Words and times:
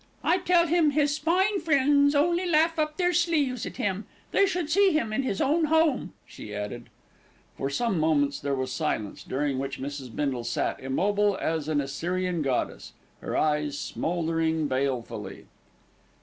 "I 0.23 0.39
tell 0.39 0.65
him 0.65 0.89
his 0.89 1.19
fine 1.19 1.59
friends 1.59 2.15
only 2.15 2.43
laugh 2.47 2.79
up 2.79 2.97
their 2.97 3.13
sleeves 3.13 3.67
at 3.67 3.77
him. 3.77 4.05
They 4.31 4.47
should 4.47 4.67
see 4.71 4.89
him 4.93 5.13
in 5.13 5.21
his 5.21 5.39
own 5.39 5.65
home," 5.65 6.13
she 6.25 6.55
added. 6.55 6.89
For 7.55 7.69
some 7.69 7.99
moments 7.99 8.39
there 8.39 8.55
was 8.55 8.71
silence, 8.71 9.23
during 9.23 9.59
which 9.59 9.79
Mrs. 9.79 10.09
Bindle 10.15 10.43
sat, 10.43 10.79
immobile 10.79 11.37
as 11.39 11.67
an 11.67 11.79
Assyrian 11.79 12.41
goddess, 12.41 12.93
her 13.19 13.37
eyes 13.37 13.77
smouldering 13.77 14.67
balefully. 14.67 15.45